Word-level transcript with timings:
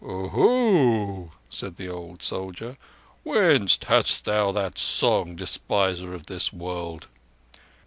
"Oho!" 0.03 1.29
said 1.47 1.75
the 1.75 1.87
old 1.87 2.23
soldier. 2.23 2.75
"Whence 3.21 3.77
hadst 3.85 4.25
thou 4.25 4.51
that 4.51 4.79
song, 4.79 5.35
despiser 5.35 6.15
of 6.15 6.25
this 6.25 6.51
world?" 6.51 7.07